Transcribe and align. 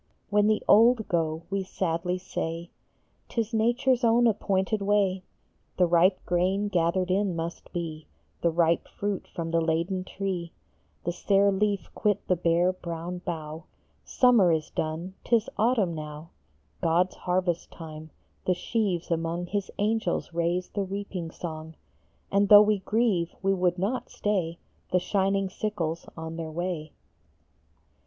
When 0.31 0.47
the 0.47 0.63
old 0.67 1.07
go, 1.07 1.43
we 1.51 1.61
sadly 1.63 2.17
say, 2.17 2.71
T 3.29 3.39
is 3.39 3.53
Nature 3.53 3.91
s 3.91 4.03
own 4.03 4.25
appointed 4.25 4.81
way; 4.81 5.21
The 5.77 5.85
ripe 5.85 6.19
grain 6.25 6.69
gathered 6.69 7.11
in 7.11 7.35
must 7.35 7.71
be, 7.71 8.07
The 8.41 8.49
ripe 8.49 8.87
fruit 8.87 9.27
from 9.27 9.51
the 9.51 9.61
laden 9.61 10.03
tree, 10.03 10.53
The 11.03 11.11
sear 11.11 11.51
leaf 11.51 11.87
quit 11.93 12.27
the 12.27 12.35
bare, 12.35 12.73
brown 12.73 13.19
bough; 13.19 13.65
Summer 14.03 14.51
is 14.51 14.71
done, 14.71 15.13
t 15.23 15.35
is 15.35 15.47
autumn 15.55 15.93
now, 15.93 16.31
62 16.79 16.87
EARLY 16.89 17.03
TAKEN. 17.03 17.05
God 17.05 17.07
s 17.09 17.15
harvest 17.23 17.71
time; 17.71 18.09
the 18.45 18.55
sheaves 18.55 19.11
among, 19.11 19.45
His 19.45 19.69
angels 19.77 20.33
raise 20.33 20.69
the 20.69 20.81
reaping 20.83 21.29
song, 21.29 21.75
And 22.31 22.49
though 22.49 22.63
we 22.63 22.79
grieve, 22.79 23.35
we 23.43 23.53
would 23.53 23.77
not 23.77 24.09
stay 24.09 24.57
The 24.91 24.99
shining 24.99 25.47
sickles 25.51 26.07
on 26.17 26.37
their 26.37 26.49
way. 26.49 26.91